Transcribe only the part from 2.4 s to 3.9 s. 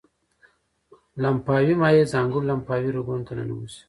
لمفاوي رګونو ته ننوزي.